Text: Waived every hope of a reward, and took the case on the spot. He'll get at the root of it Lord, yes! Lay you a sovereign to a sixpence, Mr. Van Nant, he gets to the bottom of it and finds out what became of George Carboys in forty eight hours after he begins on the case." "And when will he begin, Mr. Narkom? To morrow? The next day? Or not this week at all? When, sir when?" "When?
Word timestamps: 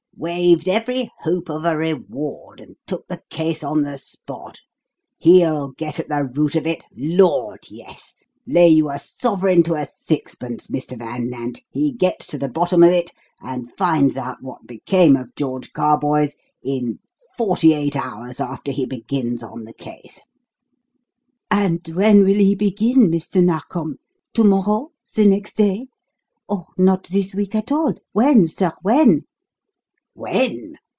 Waived 0.17 0.67
every 0.67 1.09
hope 1.21 1.49
of 1.49 1.65
a 1.65 1.75
reward, 1.75 2.59
and 2.59 2.75
took 2.85 3.07
the 3.07 3.23
case 3.31 3.63
on 3.63 3.81
the 3.81 3.97
spot. 3.97 4.59
He'll 5.17 5.69
get 5.71 5.99
at 5.99 6.09
the 6.09 6.29
root 6.31 6.53
of 6.55 6.67
it 6.67 6.83
Lord, 6.95 7.65
yes! 7.69 8.13
Lay 8.45 8.67
you 8.67 8.91
a 8.91 8.99
sovereign 8.99 9.63
to 9.63 9.73
a 9.73 9.87
sixpence, 9.87 10.67
Mr. 10.67 10.95
Van 10.95 11.27
Nant, 11.27 11.61
he 11.71 11.91
gets 11.91 12.27
to 12.27 12.37
the 12.37 12.47
bottom 12.49 12.83
of 12.83 12.91
it 12.91 13.09
and 13.41 13.75
finds 13.75 14.15
out 14.15 14.43
what 14.43 14.67
became 14.67 15.15
of 15.15 15.33
George 15.35 15.73
Carboys 15.73 16.35
in 16.61 16.99
forty 17.35 17.73
eight 17.73 17.95
hours 17.95 18.39
after 18.39 18.71
he 18.71 18.85
begins 18.85 19.41
on 19.41 19.63
the 19.63 19.73
case." 19.73 20.19
"And 21.49 21.87
when 21.87 22.19
will 22.23 22.37
he 22.37 22.53
begin, 22.53 23.09
Mr. 23.09 23.43
Narkom? 23.43 23.97
To 24.35 24.43
morrow? 24.43 24.91
The 25.15 25.25
next 25.25 25.57
day? 25.57 25.87
Or 26.47 26.67
not 26.77 27.05
this 27.07 27.33
week 27.33 27.55
at 27.55 27.71
all? 27.71 27.95
When, 28.13 28.47
sir 28.47 28.73
when?" 28.83 29.23
"When? 30.13 30.75